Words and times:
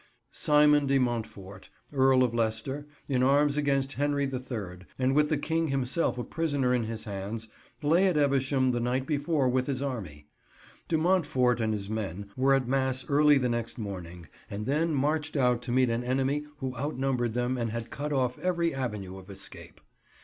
Simon 0.31 0.87
de 0.87 0.97
Montfort, 0.97 1.69
Earl 1.93 2.23
of 2.23 2.33
Leicester, 2.33 2.87
in 3.07 3.21
arms 3.21 3.55
against 3.55 3.93
Henry 3.93 4.25
the 4.25 4.39
Third, 4.39 4.87
and 4.97 5.13
with 5.15 5.29
the 5.29 5.37
King 5.37 5.67
himself 5.67 6.17
a 6.17 6.23
prisoner 6.23 6.73
in 6.73 6.85
his 6.85 7.03
hands, 7.03 7.47
lay 7.83 8.07
at 8.07 8.17
Evesham 8.17 8.71
the 8.71 8.79
night 8.79 9.05
before 9.05 9.47
with 9.47 9.67
his 9.67 9.79
army. 9.79 10.25
De 10.87 10.97
Montfort 10.97 11.61
and 11.61 11.71
his 11.71 11.87
men 11.87 12.31
were 12.35 12.55
at 12.55 12.67
mass 12.67 13.05
early 13.09 13.37
the 13.37 13.47
next 13.47 13.77
morning 13.77 14.27
and 14.49 14.65
then 14.65 14.95
marched 14.95 15.37
out 15.37 15.61
to 15.61 15.71
meet 15.71 15.91
an 15.91 16.03
enemy 16.03 16.47
who 16.57 16.75
outnumbered 16.77 17.35
them 17.35 17.55
and 17.55 17.69
had 17.69 17.91
cut 17.91 18.11
off 18.11 18.39
every 18.39 18.73
avenue 18.73 19.19
of 19.19 19.29
escape. 19.29 19.79